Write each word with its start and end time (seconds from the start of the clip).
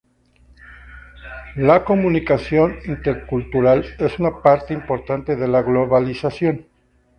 La 1.57 1.85
comunicación 1.85 2.75
intercultural 2.87 3.85
es 3.99 4.17
una 4.17 4.41
parte 4.41 4.73
importante 4.73 5.35
de 5.35 5.47
la 5.47 5.61
globalización. 5.61 6.65